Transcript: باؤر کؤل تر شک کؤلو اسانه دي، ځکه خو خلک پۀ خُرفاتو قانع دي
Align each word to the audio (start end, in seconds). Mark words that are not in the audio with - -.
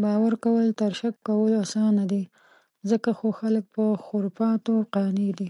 باؤر 0.00 0.34
کؤل 0.42 0.68
تر 0.80 0.92
شک 1.00 1.14
کؤلو 1.26 1.56
اسانه 1.64 2.04
دي، 2.12 2.22
ځکه 2.90 3.10
خو 3.18 3.28
خلک 3.40 3.64
پۀ 3.74 3.86
خُرفاتو 4.06 4.74
قانع 4.94 5.30
دي 5.38 5.48